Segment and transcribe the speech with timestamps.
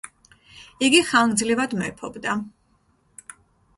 [0.87, 2.37] იგი ხანგრძლივად მეფობდა.